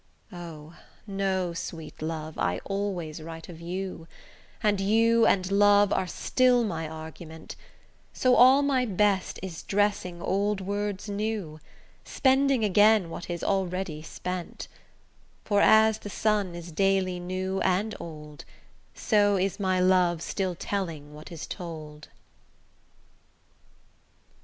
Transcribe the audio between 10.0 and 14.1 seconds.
old words new, Spending again what is already